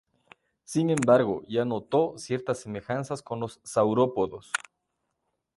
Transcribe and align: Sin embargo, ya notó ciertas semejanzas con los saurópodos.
Sin 0.63 0.89
embargo, 0.89 1.43
ya 1.47 1.63
notó 1.63 2.17
ciertas 2.17 2.57
semejanzas 2.61 3.21
con 3.21 3.39
los 3.39 3.59
saurópodos. 3.63 4.51